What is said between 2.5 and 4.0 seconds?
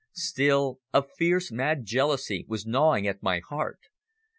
gnawing at my heart.